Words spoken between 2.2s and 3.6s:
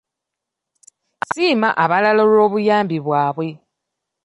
olw'obuyambi bwabwe.